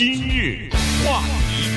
[0.00, 0.70] 今日
[1.04, 1.68] 话题，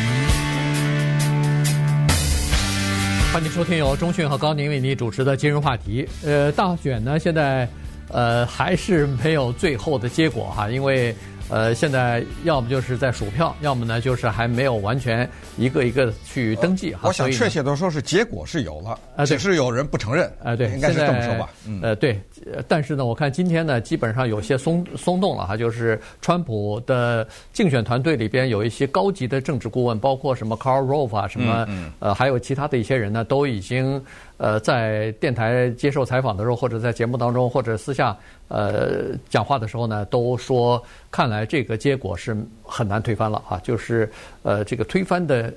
[3.34, 6.08] 欢迎收听由中讯和高宁为你主持的今日话题。
[6.24, 7.68] 呃，大选呢，现在
[8.08, 11.14] 呃还是没有最后的结果哈，因为。
[11.50, 17.02] 呃，现在要么就是在数票，要么呢就是还没有完全一个一个去登记哈。
[17.04, 20.32] 我想确切的说是结果是有了，啊，只是有人不承认。
[20.44, 21.50] 啊，对，应该是这么说吧。
[21.68, 22.20] 嗯，呃，对，
[22.68, 31.68] 但是呢，我看今天呢，基本上有些松松动了哈，就是川普的竞选团队里边有一些高级的政治顾问，包括什么 Karl Rove 啊，什么
[32.00, 34.02] 呃，还有其他的一些人呢，都已经。
[34.44, 38.14] 呃，在电台接受采访的时候，或者在节目当中，或者私下
[38.50, 44.12] 呃讲话的时候呢，都说看来这个结果是很难推翻了啊，就是
[44.42, 45.54] 呃这个推翻的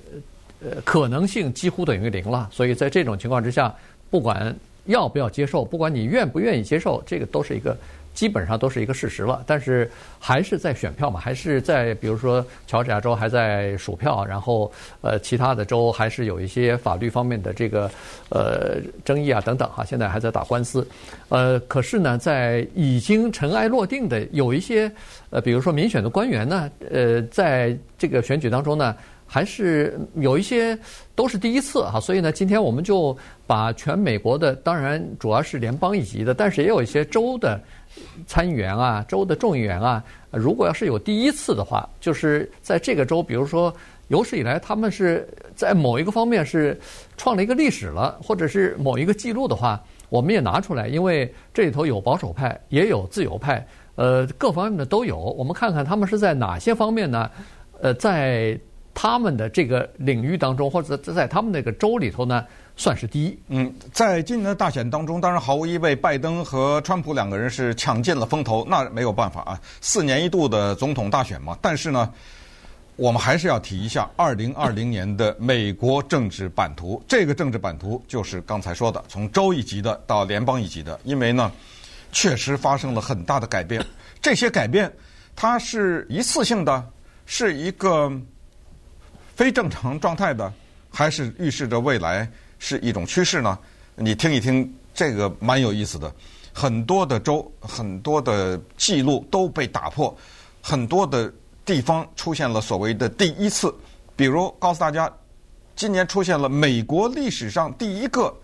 [0.62, 2.48] 呃可能性几乎等于零了。
[2.52, 3.74] 所以在这种情况之下，
[4.08, 4.54] 不管
[4.84, 7.76] 要不要接受，不管你愿不愿意接受，这个都是一个。
[8.16, 9.88] 基本上都是一个事实了，但是
[10.18, 17.90] 还是在选票嘛，还是在比如说乔治亚州还在数票，然后呃其他的州还是有一些法律方面的这个
[18.30, 20.88] 呃争议啊等等哈，现在还在打官司，
[21.28, 24.90] 呃可是呢，在已经尘埃落定的有一些
[25.28, 28.96] 呃比如说民选的官员呢，呃在这个选举当中呢。
[29.26, 30.78] 还是有一些
[31.14, 37.60] 都是第一次哈，所以呢，今天我们就把全美国的，当然主要是联邦一级的，但是也有一些州的
[38.26, 43.74] 参议员啊、州的众议员啊，如果要是有第一次的话，就是在这个州，比如说
[44.08, 46.78] 有史以来他们是在某一个方面是
[47.16, 57.28] 创了一个历史了，或者是某一个记录的话，我们也拿出来，因为这里头有保守派，也有自由派，呃，各方面的都有，我们看看他们是在哪些方面呢？
[57.80, 58.58] 呃，在。
[58.98, 63.38] 他们的这个领域当中，或者在他们那个州里头呢，算是第一。
[63.48, 71.58] 嗯，在今年的大选当中，当然毫无疑问，拜登和川普两个人是抢尽了风头，那没有办法啊，四年一度的总统大选嘛。
[71.60, 72.10] 但是呢，
[72.96, 77.00] 我们还是要提一下二零二零年的美国政治版图。
[77.06, 81.52] 这个政治版图就是刚才说的，从州一级的到联邦一级的，因为呢，
[82.12, 83.84] 确实发生了很大的改变。
[84.22, 84.90] 这些改变，
[85.36, 86.82] 它是一次性的，
[87.26, 88.10] 是一个。
[89.36, 90.50] 非正常状态的，
[90.90, 92.26] 还是预示着未来
[92.58, 93.56] 是一种趋势呢？
[93.94, 96.10] 你听一听，这个蛮有意思的。
[96.54, 100.16] 很多的州、很多的记录都被打破，
[100.62, 101.30] 很多的
[101.66, 103.72] 地方出现了所谓的第一次。
[104.16, 105.12] 比如告诉大家，
[105.76, 108.34] 今年出现了美国历史上第一个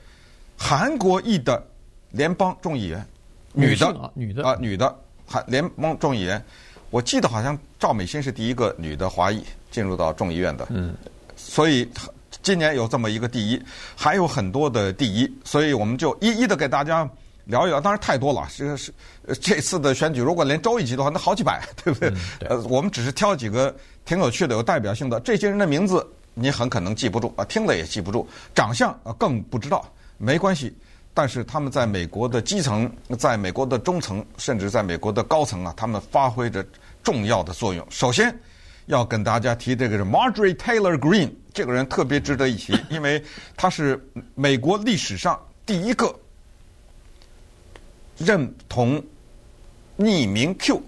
[0.59, 1.67] 韩国裔的
[2.11, 3.07] 联邦众议员，
[3.55, 4.95] 女的，女的啊，女的
[5.27, 6.45] 韩联邦众议员。
[6.91, 9.43] 我记得好像赵美心是第一个女的华裔。
[9.73, 10.95] 进入到众议院的，嗯，
[11.35, 11.89] 所以
[12.43, 13.61] 今年有这么一个第一，
[13.97, 17.09] 还有很多的第一，所以我们就一一的给大家
[17.47, 17.81] 聊一聊。
[17.81, 18.93] 当然太多了，这个是
[19.41, 22.13] 这次的选举，如果连州一级的话，那好几百，对不对？
[22.49, 23.75] 呃，我们只是挑几个
[24.05, 25.19] 挺有趣的、有代表性的。
[25.21, 30.77] 这些人的名字你很可能记不住啊，听了也记不住，长相啊更不知道，没关系。
[31.15, 36.65] 但是他们在美国的基层、在美国的中层，甚至在美国的高层啊，他们发挥着
[37.03, 37.87] 重要的作用。
[37.89, 38.39] 首先。
[38.93, 43.23] 要跟大家提这个是 Marjorie Taylor Greene，这个人特别值得一提， 因为
[43.57, 43.99] 他是
[44.35, 46.15] 美国历史上第一个
[48.19, 49.03] 认同
[49.99, 50.83] 匿名 Q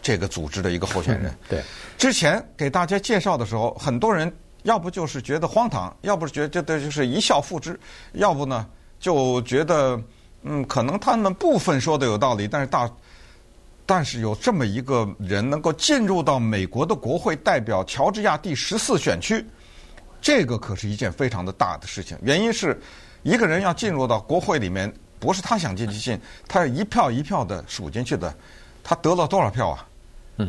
[0.00, 1.36] 这个组织的一个候选人。
[1.46, 1.62] 对，
[1.98, 7.78] 之前给大家介绍的时候，很多人要不就是觉得荒唐，要不是觉得这就是一笑复之，
[8.14, 8.66] 要不呢
[8.98, 10.00] 就觉得
[10.44, 12.90] 嗯，可能他们部分说的有道理，但是大。
[13.86, 19.44] 但是有这么一个人能够进入到美国的国会，代表乔治亚第十四选区，
[20.22, 22.16] 这个可是一件非常的大的事情。
[22.22, 22.80] 原因是，
[23.22, 24.90] 一个人要进入到国会里面，
[25.20, 26.18] 不是他想进就进，
[26.48, 28.34] 他是一票一票的数进去的。
[28.82, 29.86] 他得了多少票啊？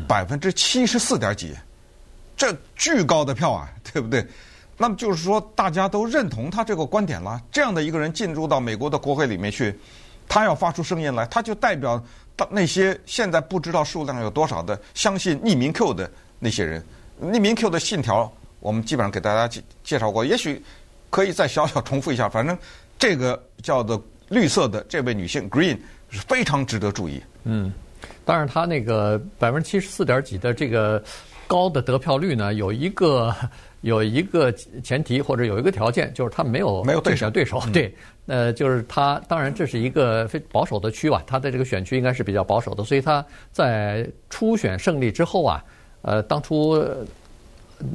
[0.07, 1.53] 百分之七十四点几，
[2.38, 4.25] 这巨高的票啊， 对不对？
[4.78, 7.41] 那么就是说，大家都认同他这个观点了。
[7.52, 9.78] 这样的一个人进入到美国的国会里面去，
[10.28, 12.02] 他要发出声音来，他就代表。
[12.50, 16.09] 那些现在不知道数量有多少的相信匿名 Q 的
[16.40, 16.84] 那些人，
[17.22, 20.61] 匿名 Q 的信条，我们基本上给大家介介绍过，也许
[21.09, 22.28] 可以再小小重复一下。
[22.28, 22.58] 反正
[22.99, 25.78] 这个叫做绿色的这位女性 Green
[26.09, 27.22] 是非常值得注意。
[27.43, 27.72] 嗯，
[28.26, 31.02] 当然，她那个百分之七十四点几的这个
[31.47, 33.34] 高的得票率呢，有一个
[33.82, 34.52] 有一个
[34.84, 37.94] 前提或者有一个条件，就是他没有没有对手对手，对。
[38.28, 45.64] 呃，就是他，当然这是一个非保守的区吧，他的这个选区应该是比较保守的，所以他在初选胜利之后啊，
[46.02, 46.84] 呃，当初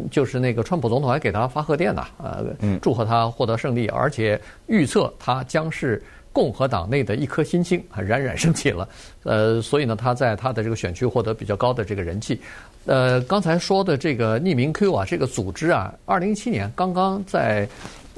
[0.09, 2.45] 就是那个川普总统还给他发贺电呐，呃，
[2.81, 6.01] 祝贺他获得胜利，而且预测他将是
[6.33, 8.89] 共和党内的一颗新星啊冉冉升起了。
[9.25, 12.41] 呃，所以呢，他在他的这个选区获得比较高的这个人气。
[12.87, 17.69] 呃，刚才说的这个匿名 Q 啊，这个组织啊，二零一七年刚刚在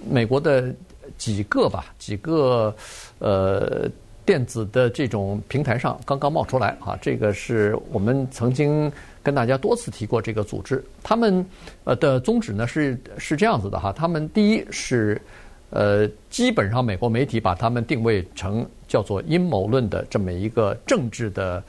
[0.09, 0.73] 美国的
[1.19, 2.75] 几个吧，几个
[3.19, 3.91] 呃
[4.25, 6.97] 电子的这种平台上刚刚冒出来啊。
[7.03, 8.91] 这个是我们曾经
[9.23, 11.45] 跟大家多次提过这个组织，他们
[11.85, 15.21] 呃的宗旨呢是是这样子的哈，他们第一是
[15.73, 21.63] 呃基本上美国媒体把他们定位成叫做阴谋论的这么一个政治的。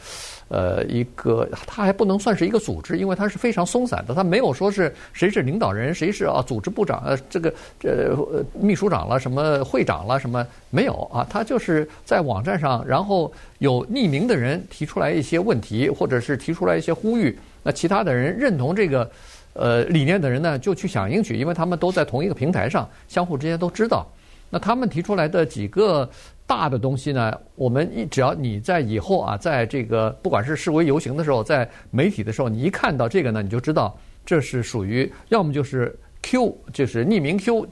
[0.49, 7.51] 呃，一个他还不能算是一个组织，因为它是非常松散的，他没有说是谁是领导人，谁是啊组织部长，呃，这个
[7.81, 11.25] 呃秘书长了，什么会长了，什么没有啊？
[11.27, 19.09] 他就是在网站上，然后有匿名的人提出来一些问题，或者是提出来一些呼吁，那其他的人认同这个
[19.53, 24.05] 呃理念的人呢，就去响应去，因为他们都在同一个平台上，相互之间都知道。
[24.49, 26.09] 那他们提出来的几个。
[26.45, 37.65] 大的东西呢，我们一只要你在以后啊，在这个不管是示威游行的时候，在媒体的时候，你一看到这个呢，你就知道这是属于要么就是 Q，就是匿名 Q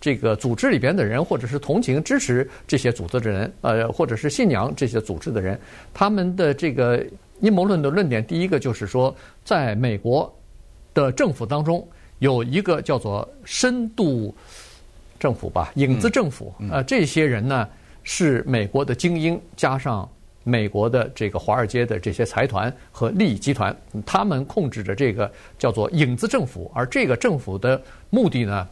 [0.00, 5.60] 这个组织里边的人，或者是同情支持这些组织的人，呃，或者是信仰这些组织的人，
[5.92, 7.04] 他们的这个
[7.40, 9.14] 阴谋论的论点，第一个就是说，
[9.44, 10.34] 在美国
[10.94, 11.86] 的政府当中
[12.20, 14.34] 有一个叫做深度
[15.18, 17.68] 政府吧，影子政府，呃，这些人呢。
[18.06, 20.06] 是美国的精英加上
[20.42, 23.74] 美国的这个华尔街的这些财团和利益集团，
[24.04, 27.80] 他们控制着这个叫做影子政府，而这个政府的
[28.10, 28.68] 目的呢，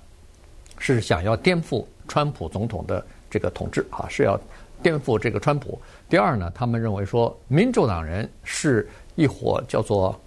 [0.77, 4.39] 是想要颠覆川普总统的这个统治啊，是要
[4.83, 5.81] 颠覆这个川普。
[6.11, 10.21] 第二呢，他们认为说，民主党人是一伙叫做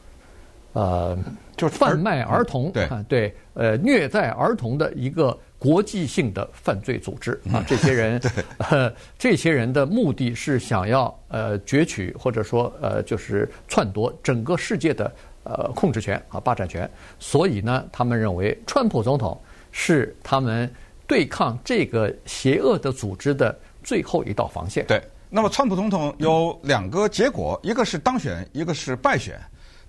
[0.76, 1.18] 呃，
[1.58, 5.36] 就是贩卖儿童，对对，呃，虐待儿童的一个。
[5.58, 8.22] 国际性的犯罪组织啊，这些人，
[8.70, 15.12] 呃，这些人的目的是想要呃攫取或者说呃就是篡夺整个世界的
[15.44, 16.88] 呃控制权啊霸占权，
[17.18, 19.42] 所以呢，他们认为川普总统
[19.72, 20.72] 是他们
[21.08, 24.86] 对抗这个邪恶的组织的最后一道防线。
[24.86, 25.02] 对，
[25.32, 29.40] 那么川普总统有两个结果，一个是当选，一个是败选，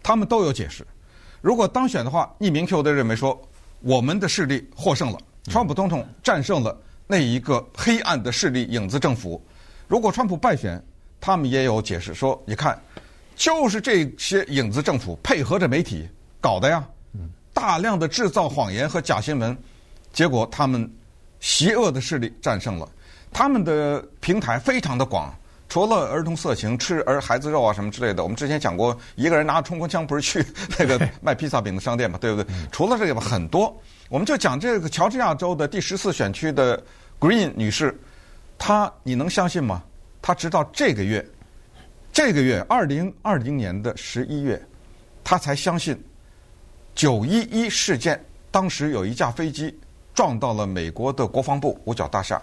[0.06, 0.86] 他们都有解释。
[1.40, 3.36] 如果当选的话，匿名 Q 的认为说
[3.80, 5.18] 我们的势力获胜了。
[5.50, 9.44] 川普总统战胜了那一个黑暗的势力影子政府。
[9.88, 10.80] 如果川普败选，
[11.20, 12.80] 他们也有解释说：“你看，
[13.34, 16.08] 就是这些影子政府配合着媒体
[16.40, 16.86] 搞的呀，
[17.52, 19.58] 大量的制造谎言和假新闻，
[20.12, 20.88] 结果他们
[21.40, 22.88] 邪恶的势力战胜了。
[23.32, 25.34] 他们的平台非常的广，
[25.68, 28.22] 除了儿童色情、吃儿孩子肉啊什么之类的。
[28.22, 30.46] 我们之前讲过，一个人拿着冲锋枪不是去
[30.78, 32.54] 那个 卖披萨饼的商店嘛，对不对？
[32.70, 33.76] 除了这个吧，很多。”
[34.08, 36.80] 我们就讲这个乔治亚州的第十四选区的
[37.18, 37.98] Green 女士，
[38.56, 39.82] 她你能相信吗？
[40.22, 41.26] 她直到这个月，
[42.12, 44.64] 这个月二零二零年的十一月，
[45.24, 46.00] 她才相信
[46.94, 49.76] 九一一事件当时有一架飞机
[50.14, 52.40] 撞到了美国的国防部五角大厦，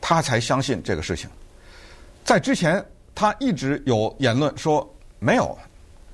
[0.00, 1.28] 她才相信这个事情。
[2.26, 2.84] 在之前，
[3.14, 5.56] 他一直有言论说没有，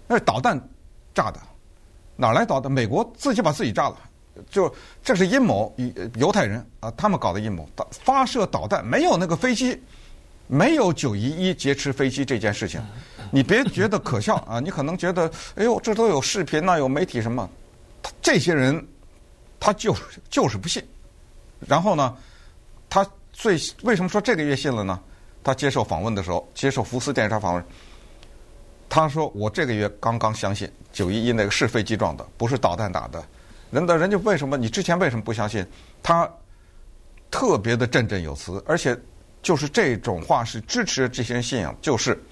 [0.06, 0.60] 那是导弹
[1.14, 1.40] 炸的，
[2.16, 2.70] 哪来导弹？
[2.70, 3.96] 美国自己把自己炸了。
[4.50, 4.72] 就
[5.02, 5.74] 这是阴谋，
[6.16, 9.82] 犹太人啊，他们搞的阴谋，发射导弹，没有那个飞机，
[10.48, 12.78] 没有九一一劫持飞机这件事情，
[13.30, 17.48] 你别觉得可笑啊，你可能觉得，哎呦，这都有视频呐，有媒体什么，
[18.20, 18.86] 这些人
[19.58, 20.86] 他就是就是不信，
[21.66, 22.14] 然后呢，
[22.90, 25.00] 他最为什么说这个月信了呢？
[25.44, 27.64] 他接受访问的时候，接受福斯电视台访问，
[28.88, 33.22] 他说我这个月刚刚相信九一一那个是飞机撞的，不是导弹打的。
[33.70, 34.56] 人的人家为什么？
[34.56, 35.66] 你之前为什么不相信？
[36.02, 36.30] 他
[37.30, 38.94] 特别的振振有词，而且
[39.40, 41.74] 就是这种话是支持这些人信仰。
[41.80, 42.22] 就是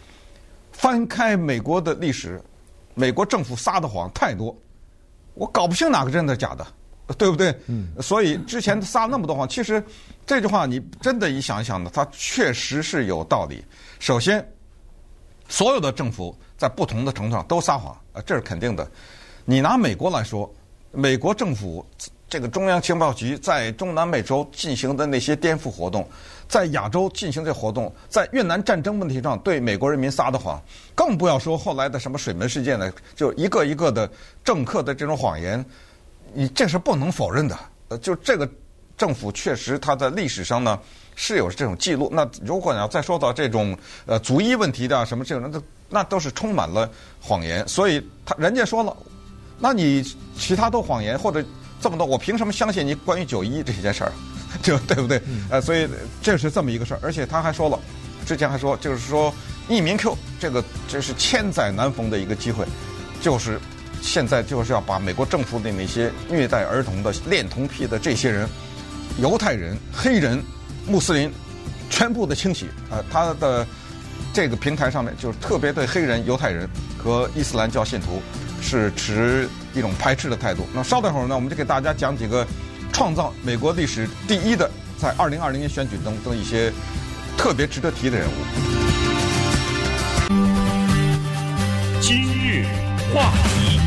[0.71, 2.39] 翻开美国的历史，
[2.95, 4.55] 美国政府撒的谎太多，
[5.33, 6.67] 我搞不清哪个真的假的，
[7.19, 7.55] 对不对？
[7.67, 7.89] 嗯。
[8.01, 9.83] 所以之前撒那么多谎，其实
[10.27, 13.65] 这句话你真的一想一想呢，它确实是有道理。
[13.99, 14.47] 首先，
[15.49, 18.91] 所有的政府在不同的程度上都撒谎，啊，这是肯定的。
[19.45, 20.53] 你拿美国来说。
[20.93, 21.87] 美国政府
[22.29, 26.05] 这个中央情报局在中南美洲进行的那些颠覆活动，
[26.49, 30.61] 在亚洲进行这活动，在越南战争问题上对美国人民撒的谎，
[30.93, 34.11] 更不要说后来的什么水门事件呢，就一个一个的
[34.43, 35.65] 政客的这种谎言，
[36.35, 37.59] 你这是不能否认的。
[37.89, 38.49] 呃，就这个
[38.97, 40.79] 政府确实它在历史上呢
[41.17, 42.11] 是有这种记录。
[42.13, 47.67] 那如果你要再说到这种呃族裔问题的什么这种，那那都是充满了谎言。
[47.69, 48.97] 所以他人家说了。
[49.63, 50.03] 那你
[50.39, 51.45] 其他都谎言或者
[51.83, 54.13] 这么多，我凭什么相信你关于九一这件事儿？
[54.63, 55.21] 就对不对？
[55.51, 55.87] 呃，所以
[56.23, 57.79] 这是这么一个事儿，而且他还说了，
[58.25, 59.33] 之前还说，就是说
[59.69, 62.65] 匿名 Q 这个这是千载难逢的一个机会，
[63.21, 63.61] 就是
[64.01, 68.49] 现在就是要把美国政府的那些虐待儿童的恋童癖的这些人，
[69.19, 70.43] 犹太人、黑人、
[70.87, 71.31] 穆斯林，
[71.89, 72.69] 全部的清洗。
[72.91, 73.67] 呃，他的
[74.33, 78.23] 这个平台上面就是特别对黑人、犹太人和伊斯兰教信徒
[78.61, 80.67] 是持一种排斥的态度。
[80.75, 82.47] 那稍等会儿呢，我们就给大家讲几个。
[82.93, 86.73] 创造美国历史第一的，在二零二零年选举中的一些
[87.39, 88.33] 特别值得提的人物。
[92.01, 92.67] 今日
[93.13, 93.79] 话题，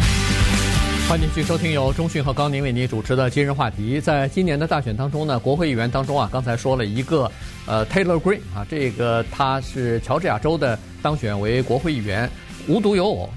[1.07, 4.01] 欢迎继续收听由中讯和高宁为您主持的今日话题。
[4.01, 7.31] 在今年的大选当中呢，国会议员当中啊，刚才说了一个
[7.65, 12.29] 呃 Taylor Green 啊，这个他是乔治亚州的当选为国会议员，
[12.67, 13.29] 无独有偶，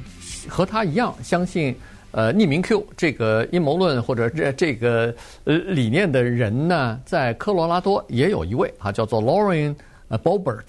[0.49, 1.75] 和他一样相信。
[2.13, 5.15] 呃，匿名 Q 这个阴谋论或者这这个
[5.45, 9.75] 呃理念的人呢，在科罗拉多也有一位啊，叫做 Lauren
[10.09, 10.65] Bobert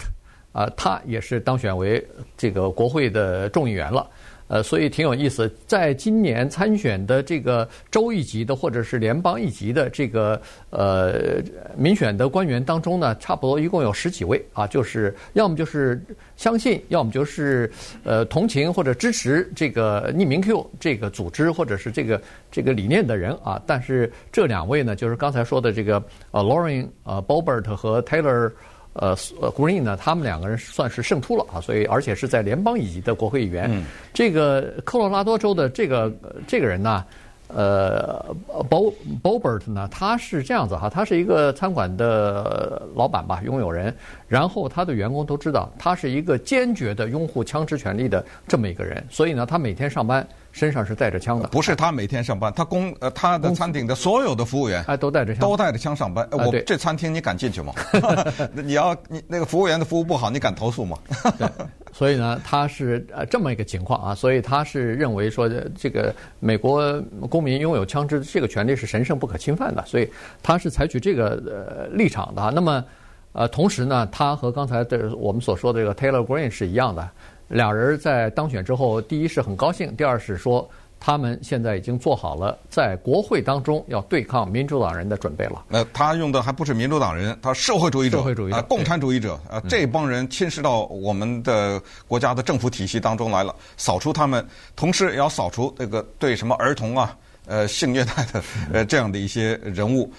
[0.52, 2.06] 啊，他也是当选为
[2.36, 4.06] 这个国会的众议员了。
[4.48, 10.40] 呃，所以挺有意思，在今年参选的这个州一级的或者是联邦一级的这个
[10.70, 11.40] 呃
[11.76, 16.02] 民选的官员当中呢，差不多一共有十几位啊，就是要么就是
[16.36, 17.70] 相信，要么就是
[18.04, 23.62] 呃同情或者支持这个匿名 Q 这个组织或者是这个这个理念的人啊。
[23.66, 28.50] 但是这两位呢，就是刚才说的这个呃 Lauren 呃，Bobert 和 Taylor。
[28.98, 29.16] 呃
[29.52, 33.68] ，Green 呢，他们两个人算是胜出了啊，所以而且是在联邦一级的国会议员。
[33.72, 36.12] 嗯、这个科罗拉多州的这个
[36.46, 37.04] 这个人呢，
[37.48, 38.24] 呃
[38.68, 43.94] ，Bo Boebert 呢，他是这样子哈，他是一个餐馆的老板吧，拥有人。
[44.26, 50.26] 然后他的员工都知道，他是一个坚决的拥护枪支权利的这么一个人，所以呢，他每天上班。
[50.58, 56.26] 身上是带着枪的，不是他每天上班，他公呃他的餐厅的所有的服务员哎都带着枪，都带着枪上班。
[56.32, 57.72] 呃、我这餐厅你敢进去吗？
[58.52, 60.98] 你要你那个服务员的服务不好，你敢投诉吗？
[61.38, 61.48] 对，
[61.92, 67.00] 所以呢，他是呃这么一个情况啊，所以他是认为说这个美国
[67.30, 70.10] 公民拥有枪支这个权利是神圣不可侵犯的，所以
[70.42, 72.50] 他是采取这个呃立场的。
[72.52, 72.84] 那么
[73.32, 77.08] 呃同时呢，他和刚才的我们所说的这个 Taylor Greene 是一样的。
[77.48, 80.68] 俩人在当选之后，第一是很高兴，第二是说
[81.00, 85.64] 他们现在已经做好了在国会当中要对抗民主党人的准备了。
[85.68, 94.44] 那他用的还不是民主党人，他社会主义者、社会主义者、呃、共产主义者啊，这帮人侵蚀到我们的国家的政府体系当中来了，扫除他们，
[94.76, 100.12] 同时也要扫除这个对什么儿童啊、呃性虐待的呃这样的一些人物。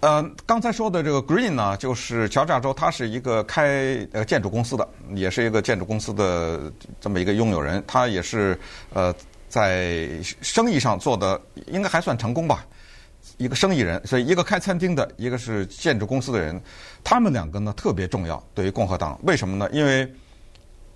[0.00, 7.82] 呃，刚才说的这个 Green 呢，就是乔治亚州，他是一个开呃建筑公司的，也是一个建筑公司的这么一个拥有人。
[7.86, 8.58] 他也是
[8.92, 9.12] 呃
[9.48, 10.06] 在
[10.42, 12.64] 生意上做的应该还算成功吧，
[13.38, 14.06] 一个生意人。
[14.06, 16.60] 所以一个开餐厅的，一个是建筑公司的人，
[17.02, 19.18] 他们两个呢特别重要，对于共和党。
[19.22, 19.68] 为什么呢？
[19.72, 20.06] 因为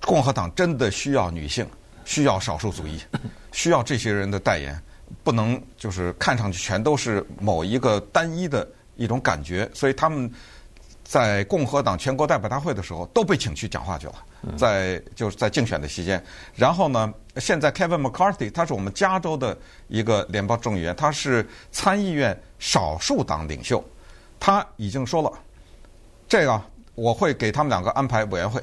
[0.02, 1.66] 共和党真的需要女性，
[2.04, 3.00] 需要少数族裔，
[3.50, 4.78] 需要这些人的代言，
[5.25, 8.69] 不能就是看上去全都是某一个单一的。
[9.00, 10.30] 一种感觉，所以他们
[11.02, 14.14] 在共和党全国代表大会的时候都被请去讲话去了，
[14.59, 16.23] 在就是在竞选的期间。
[16.54, 19.57] 然后呢，现在 Kevin McCarthy 他是我们加州的
[19.88, 23.83] 一个联邦众议员，他是参议院少数党领袖，
[24.38, 25.33] 他已经说了，
[26.28, 26.62] 这个
[26.95, 28.62] 我会给他们两个安排委员会，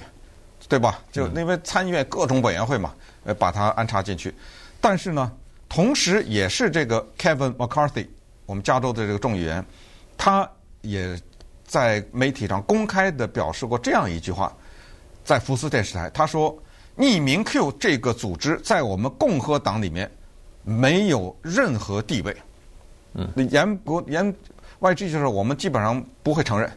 [0.70, 1.00] 对吧？
[1.12, 4.32] 就因为参议院各种委员会嘛，呃，把他安插进去。
[4.80, 5.32] 但是呢，
[5.68, 8.08] 同时也是这个 Kevin McCarthy，
[8.46, 9.66] 我们加州的这个众议员。
[10.18, 10.50] 他
[10.82, 11.20] 也
[11.66, 14.52] 在媒体上公开的表示过这样一句话，
[15.24, 16.58] 在福斯电视台，他说
[16.98, 20.10] ：“匿名 Q 这个组织在我们共和党里面
[20.64, 22.36] 没有任何地位。”
[23.14, 24.34] 嗯，言不言
[24.80, 26.72] 外之意就是我们基本上不会承认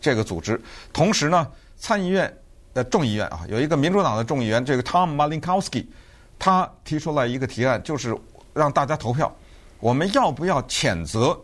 [0.00, 0.60] 这个组织。
[0.92, 2.32] 同时呢，参议院
[2.72, 5.86] 的众议院啊，有一个民主党的众议员，这个 Tom Malinowski，
[6.38, 8.16] 他提出来一个提案，就是
[8.54, 9.34] 让大家投票，
[9.80, 11.38] 我们要不要谴责？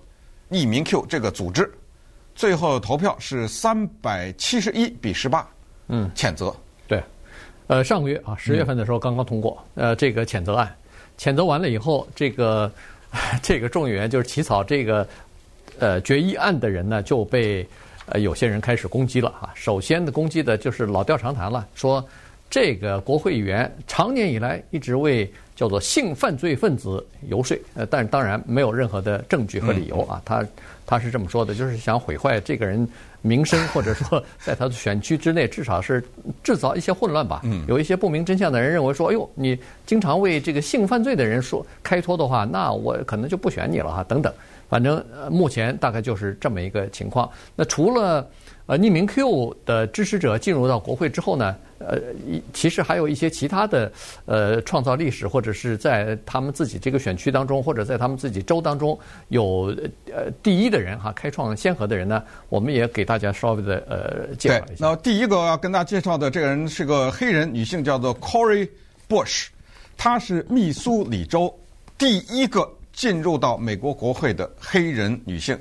[0.51, 1.71] 匿名 Q 这个组织，
[2.35, 5.49] 最后投票是三百七十一比十八，
[5.89, 6.55] 嗯，谴责。
[6.87, 7.03] 对，
[7.67, 10.73] 呃，上个月啊，十月份的时候刚刚通过，嗯、呃，这个谴责案，
[11.19, 12.71] 谴责完了以后，这个
[13.43, 15.07] 这个众议员就是起草这个
[15.79, 17.67] 呃决议案的人呢，就被
[18.07, 19.51] 呃有些人开始攻击了啊。
[19.55, 22.07] 首先的攻击的就是老调常谈了，说
[22.49, 30.47] 这个国会议员常年以来一直为叫做性犯罪分子游说，呃，但当然没有任何的证据和理由啊，他
[30.87, 32.87] 他是这么说的，就是想毁坏这个人
[33.23, 36.05] 名声，或者说 在他的选区之内，至少是
[36.45, 37.43] 制造一些混乱吧。
[37.67, 44.33] 有一些不明真相的人认为说，哎呦，你经常为这个性犯罪的人说开脱的话，那我可能就不选你了哈，等等。
[44.69, 47.31] 反正目前大概就是这么一个情况。
[47.55, 48.29] 那除了
[48.67, 52.01] 呃匿名 Q 的支持者进入到国会之后呢，呃，
[52.53, 53.93] 其实还有一些其他的
[54.25, 59.73] 呃创造历史或者是在他们自己这个选区当中或者在他们自己州当中有
[60.13, 64.87] 呃第一的人哈，开创先河的人呢，我们也给大家稍微的呃介绍一下。
[64.87, 68.69] 那第一个要跟大家介绍的这个人是个黑人女性，叫做 Cory
[69.09, 69.47] Bush，
[69.97, 71.55] 她是密苏里州
[71.97, 75.57] 第一个进入到美国国会的黑人女性。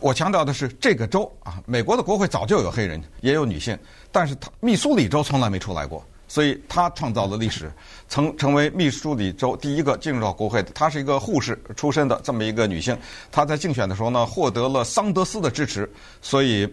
[0.00, 3.78] 我强调的是这个州啊，美国的国会早就有黑人，也有女性，
[4.10, 7.70] 但是她密苏里州从来没出来过，所以她创造了历史，
[8.08, 10.70] 曾成为密苏里州第一个进入到国会的。
[10.72, 12.96] 她是一个护士出身的这么一个女性，
[13.30, 15.90] 她在竞选的时候呢，获得了桑德斯的支持，
[16.22, 16.72] 所以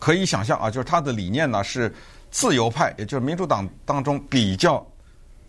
[0.00, 1.94] 可以想象啊，就是她的理念呢是
[2.32, 4.84] 自由派，也就是民主党当中比较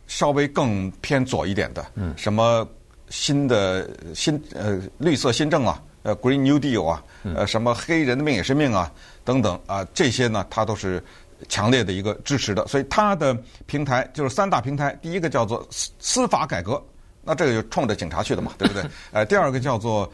[0.06, 2.68] 稍微更偏左一点的，嗯，什么
[3.10, 5.82] 新的新呃绿色新政啊。
[6.04, 7.04] 呃，Green New Deal 啊，
[7.36, 8.92] 呃，什么黑人的命也是命啊，
[9.24, 11.04] 等等啊，这些呢，他都是
[11.50, 12.64] 强烈的一个支持的。
[12.68, 13.36] 所以他的
[13.66, 16.80] 平台就是三大平台，第一个叫做司司法改革，
[17.24, 18.84] 那这个就冲着警察去的嘛， 对不对？
[19.12, 20.08] 呃，第二个叫做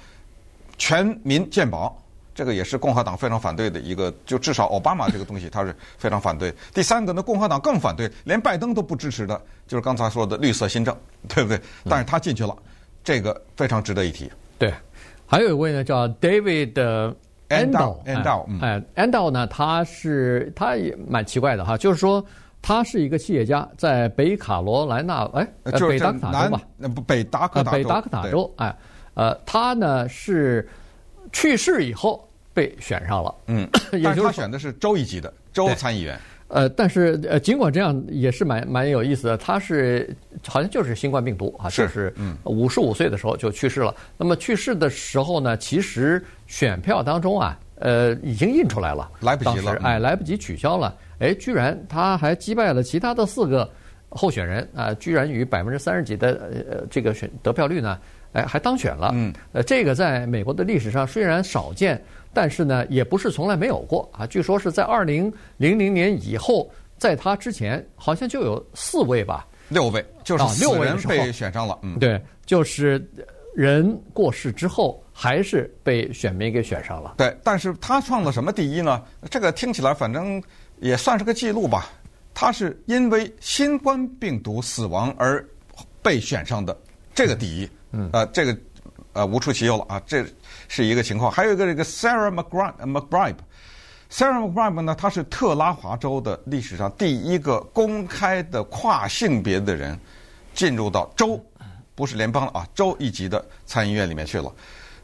[0.77, 1.93] 全民健保，
[2.33, 6.53] 这个也是共和党非常反对的一个，就至少奥巴马这个东西他是非常反对。
[6.74, 11.60] 第三个呢，共和党更反对，连拜登都不支持的，就是刚才说的绿色新政，对不对？
[11.89, 12.55] 但是他进去了，
[13.03, 14.31] 这个非常值得一提。
[14.58, 14.74] 对。
[15.25, 16.74] 还有一位呢，叫 David
[17.48, 17.98] Andel，
[18.60, 22.22] 哎，Andel 呢，他是他也蛮奇怪的哈，就是说
[22.62, 26.62] 他是一个企业家，在北卡罗来纳，哎，就北达科塔州吧，
[26.93, 28.75] 不北达科北达科塔州，哎，
[29.13, 30.67] 呃，他呢是
[31.31, 36.20] 去世以后被选上了，嗯， 也就是他选的是州一级的州参议员。
[36.53, 39.38] 呃，但是呃，尽管这样也是蛮蛮有意思的。
[39.38, 40.13] 他是
[40.46, 43.96] 好像就是新冠病毒啊，就是五十五岁的时候就去世了。
[44.17, 50.93] 那么去世的时候呢，其实选票当中啊，呃，已经印出来了，来不及了，哎，来不及取消了。
[51.20, 53.70] 哎，居然他还击败了其他的四个
[54.10, 57.98] 候选人啊，居然以百分之三十几的呃这个选得票率呢，
[58.34, 59.12] 哎，还当选了。
[59.13, 62.03] 嗯，呃，这个在美国的历史上虽然少见。
[62.34, 64.26] 但是呢，也不是从来没有过啊。
[64.26, 71.78] 据说是在二零零零年以后，在他之前好像就有四位吧，六位，就是六人被选上了。
[71.82, 73.06] 嗯，对，就是
[73.56, 77.15] 人过世之后，还是被选民给选上了。
[77.17, 79.04] 对，但是他创了什么第一呢？
[79.30, 80.41] 这个听起来反正
[80.80, 81.89] 也算是个记录吧。
[82.34, 85.46] 他是因为新冠病毒死亡而
[86.02, 86.76] 被选上的，
[87.13, 87.70] 这个第一。
[87.91, 88.58] 嗯，呃，这个。
[89.13, 90.24] 呃，无出其右了啊，这
[90.73, 91.29] 是一个情况。
[91.29, 99.99] 还有一个这个 Sarah McBride，McBride，Sarah McBride 呢，她是特拉华州的历史上第一个公开的跨性别的人
[100.53, 101.38] 进入到州，
[101.93, 104.49] 不是联邦了啊，州一级的参议院里面去了。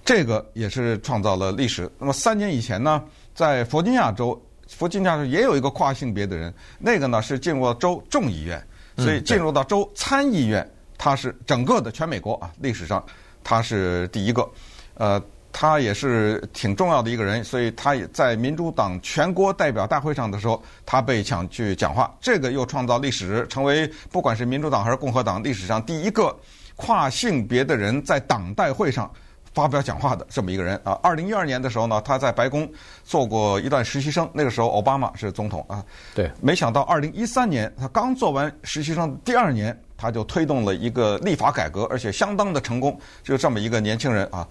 [0.06, 1.92] 这个也是创造了历史。
[2.00, 3.04] 那么三年以前呢，
[3.36, 10.66] 在弗吉尼亚州，弗吉尼亚州也有一个跨性别的人，那个呢是进入了州众议院，所以进入到州参议院，
[10.98, 13.04] 他是整个的全美国啊历史上。
[13.44, 14.50] 他是第一个，
[14.96, 15.22] 呃，
[15.60, 26.38] 他也是挺重要的一个人，所以他也在民主党全国代表大会上的时候，他被抢去讲话，这个又创造历史，成为不管是民主党还是共和党历史上第一个
[26.76, 29.12] 跨性别的人在党代会上
[29.52, 30.92] 发表讲话的这么一个人啊。
[31.02, 32.72] 二零一二年的时候呢，他在白宫
[33.04, 35.84] 做过一段实习生，那个时候奥巴马是总统啊。
[36.14, 39.76] 对，没想到二零一三年他刚做完实习生第二年。
[40.00, 42.96] 他就推动了一个立法改革，而且相当的成功。
[43.24, 44.48] 就这么一个年轻人啊，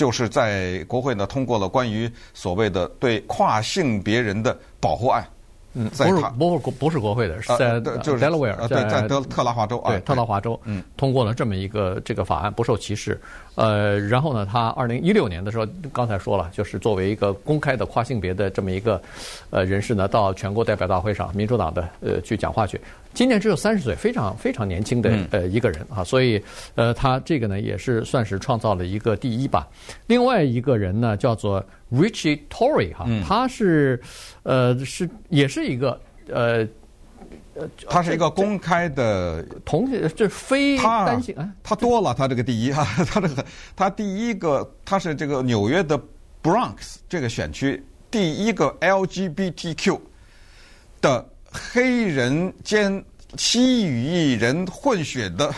[0.00, 5.22] 就是在国会呢通过了关于所谓的对跨性别人的保护案。
[5.74, 13.20] 嗯，不是不是不是国会的，是在就是 Delaware，对，在德特拉华州啊，对，特拉华州，嗯，通过了这么一个这个法案，不受歧视。
[13.54, 19.00] 呃，然后呢，他二零一六年的时候，刚才说了，就是作为一个公开的跨性别的这么一个
[19.50, 22.80] 呃人士呢，到全国代表大会上，民主党的呃去讲话去。
[23.12, 26.42] 今年只有三十岁，非常非常年轻的呃一个人啊，所以
[26.76, 29.68] 呃他这个呢也是算是创造了一个第一吧。
[30.06, 34.00] 另外一个人呢叫做 Richie Tory 哈，他是
[34.44, 36.66] 呃是也是一个呃
[37.54, 43.44] 呃，他是一个公开的同这非单性啊，他多了他这个第一 啊，他这个
[43.74, 46.00] 他第一个他是这个纽约的
[46.42, 50.00] Bronx 这个选区第一个 LGBTQ
[51.00, 51.26] 的。
[51.50, 53.02] 黑人兼
[53.36, 55.52] 西语裔人混血的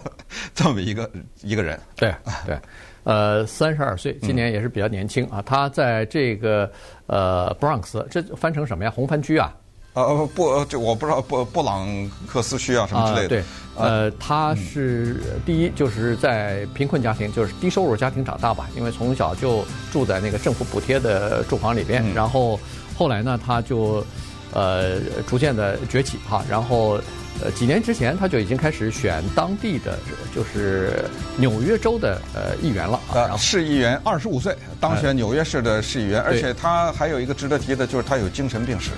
[0.54, 1.10] 这么一个
[1.42, 1.78] 一个人。
[1.96, 2.14] 对
[2.46, 2.58] 对，
[3.04, 5.42] 呃，三十二岁，今年也是比较年轻啊。
[5.42, 6.70] 他在这个
[7.06, 8.90] 呃 Bronx，这翻成什么呀？
[8.90, 9.54] 红番区啊？
[9.94, 11.88] 呃不，这我不知道布布朗
[12.28, 13.26] 克斯区啊什么之类的。
[13.26, 13.44] 啊、对，
[13.76, 22.60] 呃，他是第一，就是在贫困家庭，就是低收入家庭长大吧，因为从小就住在那个政府补贴的住房里边，嗯、然后
[22.96, 24.04] 后来呢，他就
[24.52, 27.00] 呃逐渐的崛起哈，然后
[27.42, 29.98] 呃几年之前他就已经开始选当地的
[30.34, 31.04] 就是
[31.36, 38.90] 纽约州的呃议员了啊，市议员，二十五岁当选纽约市的市议员，呃、而且他还有一个值得提的就是他有精神病史。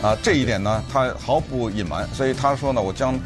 [0.00, 3.18] 啊，这一点呢，他毫不隐瞒，所以他说呢，我将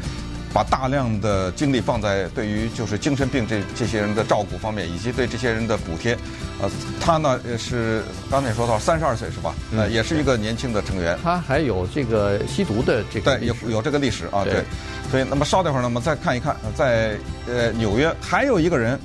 [0.51, 6.17] 把大量的精力放在对于就是精神病这这些人的照顾方面，以及对这些人的补贴。
[6.63, 6.71] 呃，
[7.01, 9.53] 他呢也是刚才也说到三十二岁是吧？
[9.75, 11.17] 呃，也是一个年轻的成员。
[11.21, 14.63] 他还有这个吸毒的这个对，有有这个历史啊，对。
[15.11, 18.97] 所以那么稍等会儿呢，我们再看一看，在呃纽约还有一个人，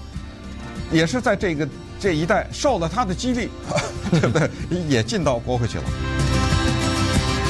[0.93, 1.69] 也是在这个
[1.99, 3.49] 这一带受了他的激励，
[4.13, 4.49] 对不对？
[4.89, 5.85] 也进到国会去了。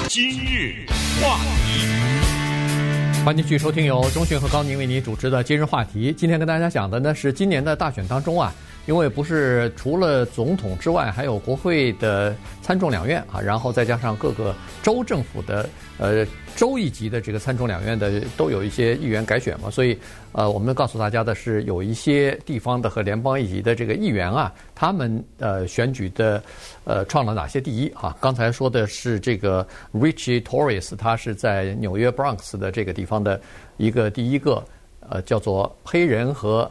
[0.08, 0.86] 今日
[1.20, 6.14] 话题，欢迎继续收听由钟迅和高宁为您主持的今日话题。
[6.16, 8.54] 今天跟大家讲的呢是今年的大选当中啊。
[8.88, 19.98] 因为不是除了总统之外，还有国会的参众两院啊，然后再加上各个州政府的呃州一级的这个参众两院的都有一些议员改选嘛，所以
[20.32, 26.42] 呃，我们告诉大家的是，有一些地方的和联邦一级的这个议员啊，他们呃选举的
[26.84, 28.16] 呃创了哪些第一啊？
[28.18, 33.38] 刚才说的是这个 Richie Torres，他是在纽约 Bronx 的这个地方的
[33.76, 34.64] 一个第一个
[35.06, 36.70] 呃叫做黑人和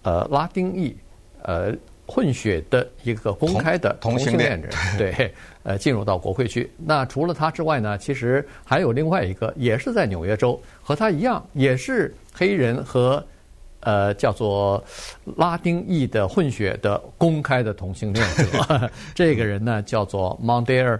[0.00, 0.96] 呃拉丁裔。
[1.42, 1.74] 呃，
[2.06, 6.70] 混血的一个公开的同性恋人，对， 呃，进入到国会去。
[6.78, 13.22] 那除了他之外呢，其实还有另外一个，也是在纽约州，和他一样，也是黑人和
[13.80, 14.82] 呃叫做
[15.36, 18.90] 拉丁裔的混血的公开的同性恋者。
[19.14, 20.98] 这个人呢叫做 Mondaire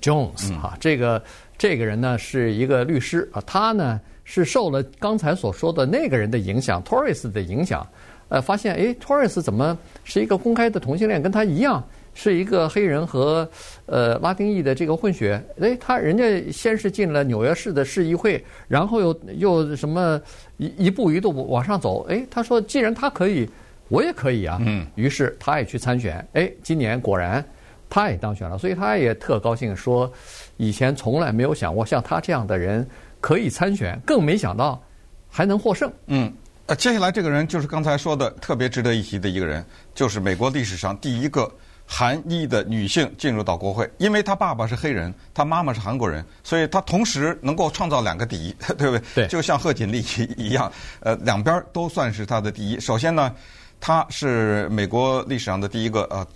[0.00, 1.22] Jones 哈、嗯，这个
[1.56, 7.86] 这个人呢是一个律师啊，他呢是受了刚才所说的那个人的影响，Torres 的影响。
[8.32, 11.20] 呃，发现哎，托尔斯怎么是一个公开的同性恋？
[11.20, 13.46] 跟他一样是一个黑人和
[13.84, 15.38] 呃拉丁裔的这个混血。
[15.60, 20.18] 哎，他人家先是进了纽约市的市议会，然后又又什么
[20.56, 22.06] 一一步一步往上走。
[22.08, 23.46] 哎，他说既然他可以，
[23.90, 24.58] 我也可以啊。
[24.64, 24.86] 嗯。
[24.94, 26.26] 于是他也去参选。
[26.32, 27.44] 哎，今年果然
[27.90, 30.10] 他也当选了，所以他也特高兴，说
[30.56, 32.88] 以前从来没有想过像他这样的人
[33.20, 34.82] 可以参选，更没想到
[35.28, 35.92] 还能获胜。
[36.06, 36.32] 嗯。
[36.72, 39.62] 呃，接下来这个人就是刚才说的特别值得一提的一个人，
[39.94, 41.46] 就是美国历史上第一个
[41.84, 43.86] 韩裔的女性进入到国会。
[43.98, 49.02] 因为她爸爸是黑人，她妈妈是韩国人，所以她同时能够创造两个第一， 对不对？
[49.14, 49.26] 对。
[49.26, 50.02] 就像贺锦丽
[50.38, 52.80] 一样，呃，两边都算是她的第一。
[52.80, 53.34] 首先呢，
[53.78, 56.26] 她是美国历史上的第一个呃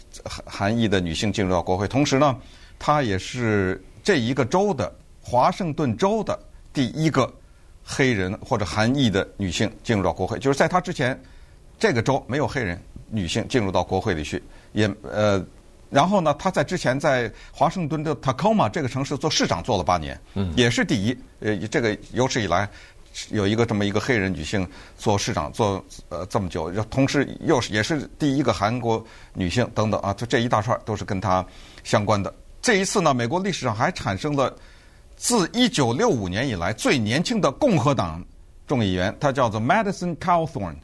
[0.44, 2.36] 韩裔的女性进入到国会，同时呢，
[2.78, 6.38] 她也是这一个州的华盛顿州的
[6.74, 7.32] 第一个。
[7.88, 11.18] 黑人或者韩裔的女性进入到国会，就是在她之前，
[11.78, 12.76] 这个州没有黑人
[13.08, 15.40] 女性进入到国会里去，也呃，
[15.88, 22.68] 然后呢，她在之前在华盛顿的 Tacoma 这个城市做市长做了八年，嗯，也是第一，呃，这个有史以来
[23.30, 24.68] 有一个这么一个黑人女性
[24.98, 31.46] 做市长做呃这么久，同时又是也是第一个韩国女性等等啊，就这一大串都是跟她
[31.84, 32.34] 相关的。
[32.60, 34.52] 这一次呢，美国历史上还产生了。
[35.16, 38.22] 自一九六五年以来最年轻的共和党
[38.66, 40.74] 众议员，他叫做 Madison Cawthorn，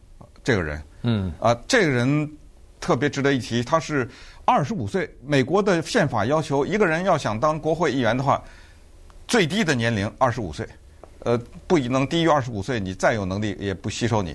[0.43, 2.31] 这个人，嗯，啊，这个人
[2.81, 4.09] 特别值得一提，他是
[4.45, 5.09] 二十五岁。
[5.23, 8.43] 美国的宪法要求，一个人要想当国会议员的话，
[9.29, 10.67] 最低的年龄二十五岁，
[11.21, 14.35] 呃，不能低于二十五岁，你再有能力也不吸收你。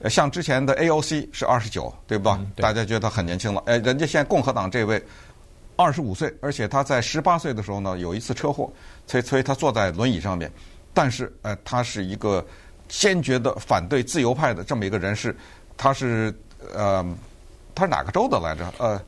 [0.00, 2.36] 呃像之前的 AOC 是二十九，对吧？
[2.40, 2.62] 嗯，对。
[2.62, 5.02] 大家觉得他很年轻了，哎，人家现在共和党这位。
[5.78, 8.72] 二十五岁，而且他在十八岁的时候呢，有一次车祸，
[9.06, 10.50] 所以所以他坐在轮椅上面。
[10.92, 12.44] 但是，呃，他是一个
[12.88, 15.36] 坚决的反对自由派的这么一个人士。
[15.76, 16.34] 他是
[16.74, 17.04] 呃，
[17.74, 18.72] 他是哪个州的来着？
[18.78, 19.00] 呃，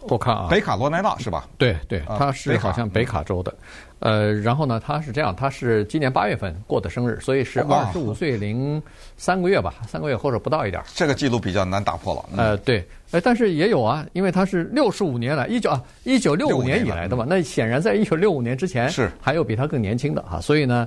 [0.00, 1.48] 我看啊，北卡罗来纳是吧？
[1.56, 3.54] 对对，他是好像北卡州的。
[4.00, 8.80] 呃，然后呢，他是这样，他是今年八月份过的生日，所以是二十五岁零
[9.16, 10.80] 三个月吧，三个月或者不到一点。
[10.94, 12.24] 这个记录比较难打破了。
[12.32, 20.86] 嗯、呃，对，呃，但是也有啊，因为他是六十五年来一九啊一九六五年以来的嘛，那显然在一九六五年之前是还有比他更年轻的哈，所以呢，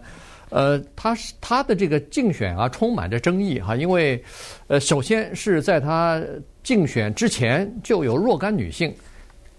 [0.49, 4.23] 呃，他是他的这个竞选啊，充满着争议哈，因为
[4.67, 6.21] 呃，首先是在他
[6.63, 8.95] 竞选之前就有若干女性。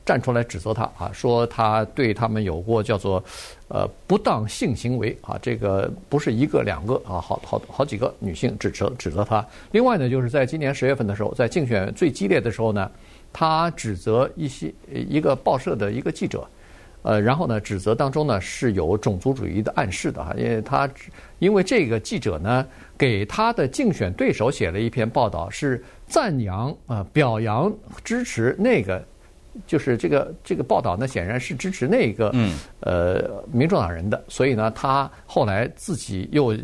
[0.05, 3.23] 站出来指责他啊，说他对他们有过叫做
[3.69, 9.47] 呃不当性行为啊，这个不是一个两个啊，好好好几个女性指责指责他。
[9.71, 12.91] 另外呢，就是在今年十月份的时候，在竞选最激烈的时候呢，
[13.33, 16.45] 他指责一些一个报社的一个记者，
[17.03, 20.91] 呃，然后呢，指责当中呢是有种族主义的暗示的哈，因为他
[21.39, 22.67] 因为这个记者呢
[22.99, 29.01] 给他的竞选对手写了一篇报道，是赞扬啊表扬支持那个。
[29.67, 32.35] 就是这个这个报道呢，显然是支持那个
[32.81, 36.57] 呃民主党人的，所以呢，他后来自己又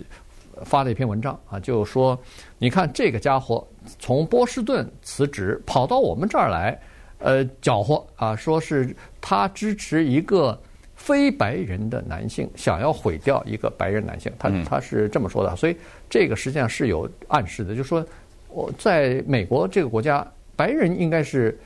[0.64, 2.18] 发了一篇文章啊，就说
[2.56, 3.66] 你看这个家伙
[3.98, 6.80] 从波士顿辞职跑到我们这儿来，
[7.18, 10.58] 呃，搅和啊，说是他支持一个
[10.96, 15.76] 非白人的男性，想要毁掉一个白人男性，他他是这么说的，所以
[16.08, 18.02] 这个实际上是有暗示的，就是说
[18.48, 21.58] 我在美国这个国家，白人应该是。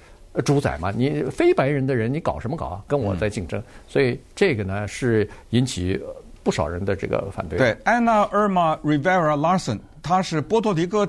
[0.47, 2.83] 主宰嘛，你非白人的人，你搞什么搞啊？
[2.89, 6.01] 跟我在竞争，嗯、所以这个呢是引起
[6.43, 7.59] 不少人的这个反对。
[7.59, 11.07] 对，Anna Irma Rivera Larson，她是波多黎各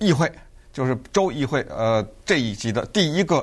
[0.00, 0.30] 议会，
[0.70, 3.42] 就是州议会呃这一级的第一个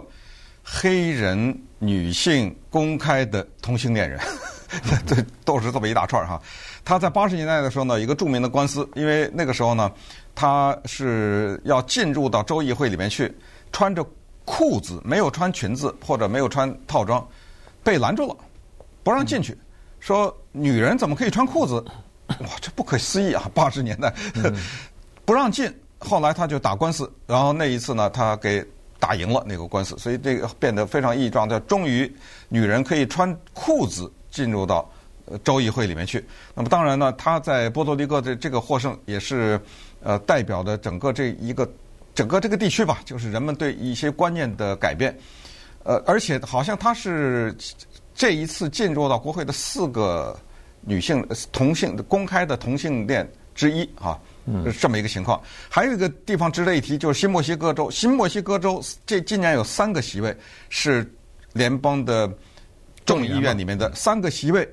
[0.63, 4.19] 黑人女性公开的同性恋人，
[5.07, 6.39] 这、嗯、都是这么一大串哈。
[6.85, 9.91] 她在八十年代的时候呢，一个著名的官司，因为那个时候呢，
[10.35, 13.35] 她是要进入到州议会里面去，
[13.71, 14.05] 穿着。
[14.51, 17.25] 裤子没有穿裙子或者没有穿套装，
[17.83, 18.35] 被拦住了，
[19.03, 19.55] 不让进去。
[19.99, 21.75] 说女人怎么可以穿裤子？
[22.39, 23.43] 哇，这不可思议啊！
[23.53, 24.11] 八十年代
[25.23, 28.65] 不让进，后来他就打官司，然后那一次呢，他给
[28.99, 31.59] 打赢了那个官司，所以这个变得非常异状叫。
[31.61, 32.11] 终于，
[32.47, 34.89] 女人可以穿裤子进入到
[35.43, 36.25] 州议会里面去。
[36.55, 39.61] 那么当然呢，他在波多黎各的这个获胜也是
[40.01, 41.71] 呃代表的整个这一个。
[42.19, 45.17] 整个这个地区吧，就是人们对一些观念的改变，
[45.85, 47.55] 呃，而且好像她是
[48.13, 50.37] 这一次进入到国会的四个
[50.81, 54.19] 女性同性公开的同性恋之一啊，
[54.65, 55.41] 是这么一个情况。
[55.69, 57.89] 还有一个地方值得一提，就是新墨西哥州。
[57.89, 60.35] 新墨西哥州这今年有三个席位
[60.67, 61.09] 是
[61.53, 62.29] 联邦的
[63.05, 64.67] 众议院里面的三个席位，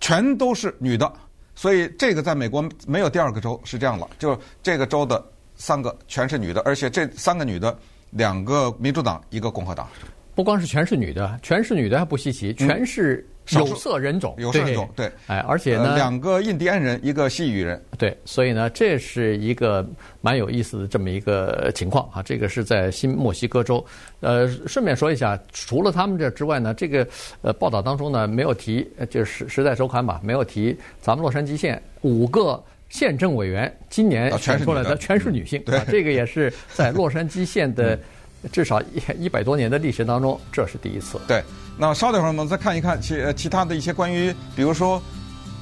[0.00, 1.12] 全都是女的，
[1.54, 5.22] 所以这个在美国没有第二个州是这样了，就这个州的。
[5.56, 7.76] 三个全是女的，而且这三个女的，
[8.10, 9.88] 两个民主党，一个共和党。
[10.34, 14.34] 不光是全是女的，全是女的还不稀奇，全是有色人种。
[14.36, 15.08] 有色人种，对。
[15.28, 17.80] 哎，而且呢，两个印第安人，一个西语人。
[17.96, 19.88] 对，所以呢，这是一个
[20.20, 22.20] 蛮有意思的这么一个情况啊。
[22.20, 23.84] 这个是在新墨西哥州。
[24.18, 27.06] 呃，顺便说一下，除了他们这之外呢，这个
[27.42, 32.60] 呃报道当中呢没有提，就是《时代周刊》吧，没有提咱们洛杉矶县五个。
[32.94, 37.98] 县政委员今年选出来的全是女性，啊，这个也是在洛杉矶县的
[38.52, 41.18] 至少一一百多年的历史当中，这是第一次。
[41.26, 41.42] 对，
[41.76, 45.02] 那稍等会儿我们再看一看其其他的一些关于，比如说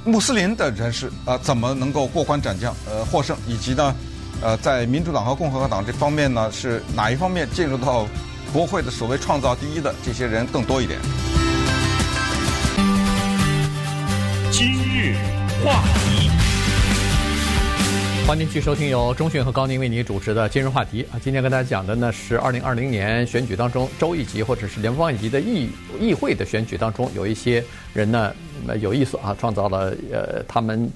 [0.05, 3.95] 穆斯林的人士啊，怎么能够过关斩将，呃，获胜，以及呢，
[4.42, 8.07] 呃，在民主党和共和党这方面呢，是哪一方面进入到
[8.53, 11.01] 国会的所谓创造第一的这些人更多一点？
[14.51, 15.16] 今日
[15.64, 16.41] 话题。
[18.25, 25.69] 欢迎继续收听由钟讯和高宁为你主持的今日话题啊，今天跟大家讲的呢是二零二零年选举当中州一级或者是联邦一级的议
[26.01, 28.33] 议会的选举当中，有一些人呢
[28.81, 30.91] 有意思啊，创造了呃他们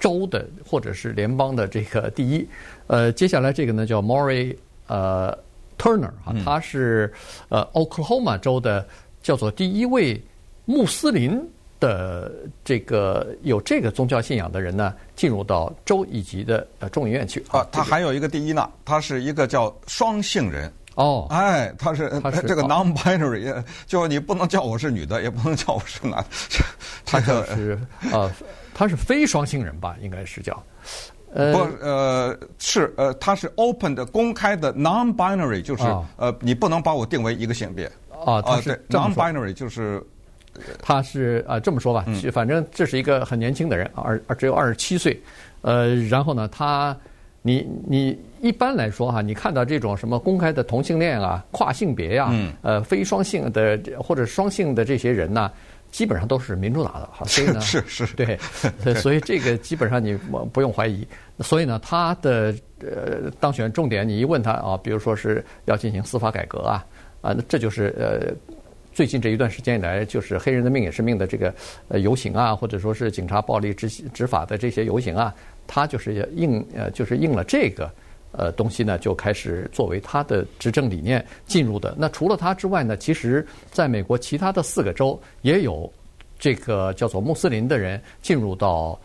[0.00, 2.44] 州的或者是联邦的这个第一。
[2.88, 4.56] 呃，接下来这个呢叫 Mauri
[4.88, 5.36] 呃
[5.78, 7.12] Turner 啊，他是
[7.50, 8.84] 呃 Oklahoma 州的
[9.22, 10.20] 叫做第一位
[10.64, 11.40] 穆斯林。
[11.80, 12.30] 的
[12.62, 17.66] 这个有这个宗教信仰的人呢，进入到州一级的呃众议院去啊。
[17.72, 26.26] 他还有一个第一呢，他是一个叫双性人哦，哎，他是他是这个 non-binary，、哦、就你不能叫我是女的，也不能叫我是男的，
[27.06, 27.80] 他就是
[28.12, 28.30] 呃，
[28.74, 29.96] 他是非双性人吧？
[30.02, 30.62] 应该是叫
[31.32, 37.90] 呃不呃是呃，他是 open 的公开的 non-binary，就是、哦、呃，你不能把我定为一个性别
[38.24, 38.42] 啊。
[38.42, 40.04] 他是 non-binary，就是。
[40.82, 45.18] 他是啊，这么说吧，反正这是一个很年轻的人，二二只有二十七岁，
[45.62, 46.96] 呃，然后呢，他，
[47.42, 55.50] 你你一般来说哈，你看到这种什么公开的同性恋啊、跨性别呀、啊、呃非双性的或者双性的这些人呢，
[55.90, 58.38] 基本上都是民主党的哈，所以呢，是是，对，
[58.94, 60.16] 所以这个基本上你
[60.52, 61.06] 不用怀疑，
[61.40, 66.84] 所以呢，他的呃当选重点，你一问他啊，比如说是要进行司法改革啊，
[67.20, 68.34] 啊，那这就是呃。
[68.92, 71.54] 最近这一段时间以来，就是黑人的命也是命的这个
[71.88, 75.34] 呃游行啊，或者说是警察暴力执执法的这些游行啊，
[75.66, 77.90] 他就是应呃就是应了这个
[78.32, 81.94] 呃东西呢，就开始作为他的执政理念进入的。
[81.96, 85.90] 那除了他之外呢，其实在美国其他的四个州也有
[86.38, 88.98] 这个叫做穆斯林的人进入到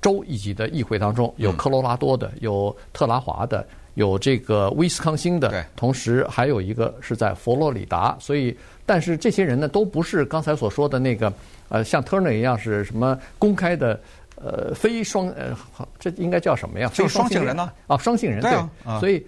[0.00, 3.66] 州一级的议会当中，有科罗拉多的，有特拉华的。
[3.94, 8.54] 有这个威斯康星的，同时还有一个是在佛罗里达，所以，
[8.86, 11.32] 但是这些人呢，都不是刚才所说的那个，
[11.68, 14.00] 呃，像 Turner 一样是什么公开的，
[14.36, 15.56] 呃，非双，呃，
[15.98, 16.88] 这应该叫什么呀？
[16.88, 17.70] 非双性人呢？
[17.88, 18.50] 啊，双性人对，
[19.00, 19.26] 所以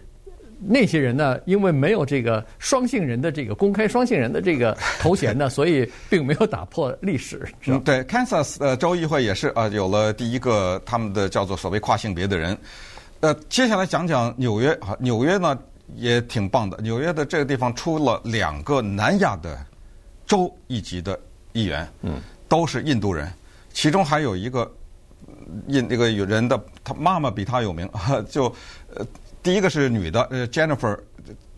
[0.61, 7.47] 那些人呢，因为没有这个双性人的这个公开双性人的这个头衔呢， 所以并没有打破历史。
[7.67, 12.57] 嗯，对，Kansas 呃州议会也是啊，有了第一个他们的叫做所谓跨性别的人。
[13.21, 15.59] 呃，接下来讲讲纽约啊，纽约呢
[15.95, 16.77] 也挺棒的。
[16.83, 19.59] 纽约的这个地方出了两个南亚的
[20.27, 21.19] 州一级的
[21.53, 23.33] 议员，嗯，都是印度人，
[23.73, 24.71] 其中还有一个
[25.67, 27.89] 印那个有人的他妈妈比他有名，
[28.29, 28.45] 就
[28.95, 29.07] 呃
[29.43, 30.99] 第一个是女的，呃 Jennifer，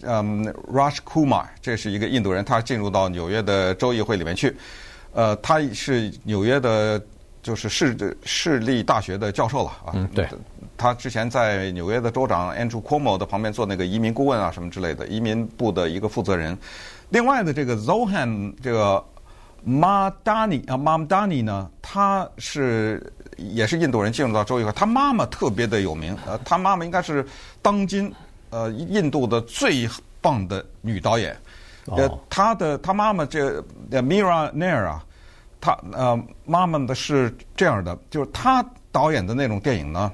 [0.03, 4.57] 嗯，Rush Kumar，这是一个印度人，他进入到纽约的州议会里面去，
[5.13, 7.03] 呃，他是纽约的，
[7.43, 10.29] 就是市市立大学的教授了啊，嗯，对。
[10.77, 16.57] 他之前在纽约的州长 Andrew Cuomo 的旁边做那个移民顾问啊，什么之类的，移民部的一个负责人。
[17.11, 19.05] 另外的这个 Zohan 这个
[19.67, 24.73] Mamdani 啊 Mamdani 呢，他是也是印度人，进入到州以后。
[24.73, 27.27] 他妈妈特别的有名，呃，他妈妈应该是
[27.61, 28.11] 当今
[28.49, 29.87] 呃印度的最
[30.23, 31.37] 棒的女导演。
[31.87, 35.05] 呃，他的他妈妈这 Mira Nair 啊，
[35.61, 40.13] 他呃妈妈的是这样的，就是他导演的那种电影呢。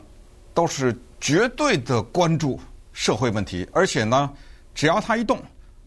[0.57, 2.59] 都是绝对的关注
[2.95, 4.33] 社会问题，而且呢，
[4.75, 5.39] 只要他一动，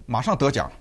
[0.05, 0.71] 马上得奖，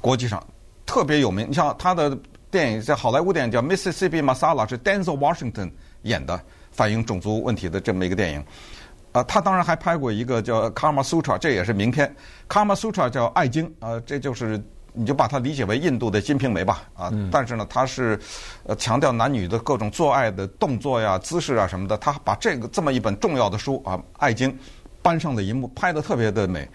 [0.00, 0.42] 国际上
[0.86, 1.46] 特别有名。
[1.46, 2.18] 你像他的
[2.50, 5.70] 电影，在好莱坞电影叫《Mississippi Masala》，是 Denzel Washington
[6.04, 8.42] 演的，反映种族问题的这么一个电影。
[9.12, 12.08] 啊，他当然还拍过一个叫《Karma Sutra》，这也是名片，
[12.50, 14.58] 《Karma Sutra》叫《爱经》，啊，这就是。
[14.98, 18.18] 你就把它理解为印度的《金瓶梅》吧，啊，但是呢，它是
[18.64, 21.96] 呃强调男女的各种做爱的动作呀、姿势啊什么的。
[21.98, 24.50] 他把这个这么一本重要的书啊《爱经》
[25.00, 26.68] 搬上了银幕，拍的特别的美。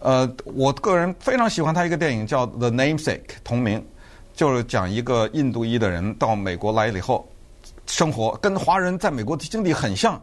[0.00, 3.82] 呃，我个人非常喜欢他一个电影叫《The Namesake》同名，
[4.34, 7.26] 就是讲一个印度裔的人到美国来了以后，
[7.86, 10.20] 生活跟华人在美国的经历很像。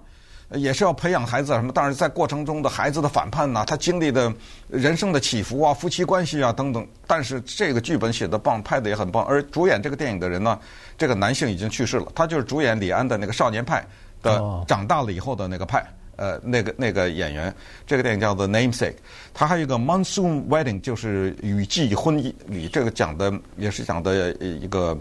[0.54, 4.34] 也是要培养孩子啊什么，但是在过程中的孩子的反叛呐、啊，他经历的
[4.68, 6.86] 人生的起伏啊，夫妻关系啊等等。
[7.08, 9.26] 但是这个剧本写的棒，拍的也很棒。
[9.26, 10.60] 而主演这个电影的人呢，
[10.98, 13.86] 这个男性已经去世了，他就是主演李安的那个《少年派》
[14.24, 15.86] 的长大了以后的那个派，
[16.18, 17.54] 呃，那个那个演员。
[17.88, 18.92] 这个电影叫做《Namesake》，
[19.34, 24.98] 他还有一个《Monsoon Wedding》，就是雨季婚礼，这个讲的也是讲的一个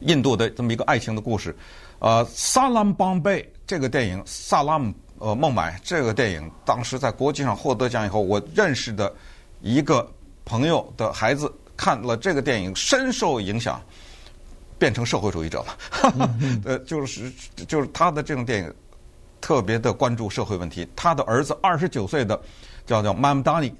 [0.00, 1.54] 印度的这么一个爱情的故事。
[2.00, 9.12] 呃，《Salaam Bombay》这个电影，《萨拉姆》呃，孟买这个电影，当时在国际上获得奖以后，我认识的
[9.60, 10.10] 一个
[10.46, 13.78] 朋友的孩子看了这个电影，深受影响，
[14.78, 16.30] 变成社会主义者了。
[16.64, 17.30] 呃，就是
[17.66, 18.74] 就是他的这种电影
[19.38, 20.88] 特别的关注社会问题。
[20.96, 22.40] 他的儿子二十九岁的
[22.86, 23.70] 叫叫 Mamdani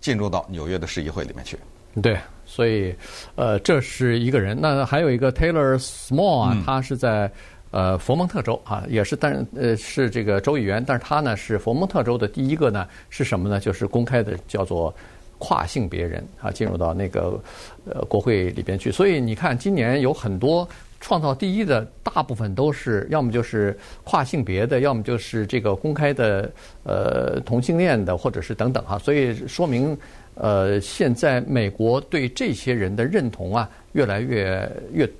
[0.00, 1.56] 进入到纽约的市议会里面去。
[2.02, 2.18] 对。
[2.48, 2.94] 所以，
[3.34, 4.56] 呃，这是一个人。
[4.60, 7.28] 那还有一个 Taylor Small 啊，他是在
[7.70, 13.60] 呃佛蒙特州啊，也是但呃是这个州议员，但是他呢是佛蒙特州的第一个呢是什么呢？
[13.60, 14.94] 就是公开的叫做
[15.38, 17.40] 跨性别人啊进入到那个
[17.84, 18.90] 呃国会里边去。
[18.90, 20.66] 所以你看，今年有很多
[21.00, 26.50] 创造第一的，大部分都是要么就是跨性别的，要么就是这个公开的
[26.84, 28.98] 呃同性恋的，或者是等等哈。
[28.98, 29.96] 所以说明。
[30.38, 35.10] 呃，现在美国对这些人的认同啊，越来越越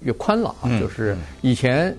[0.00, 0.80] 越宽了啊。
[0.80, 1.96] 就是以前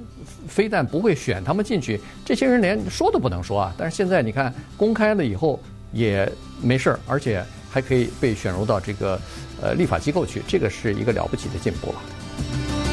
[0.47, 3.73] 非但不会选他们进去，这些人连说都不能说啊。
[3.77, 5.59] 但是现在你看，公开了以后
[5.91, 6.31] 也
[6.61, 9.19] 没事儿，而且还可以被选入到这个
[9.61, 12.84] 呃立法机构去，这个是一个了不起的进步了。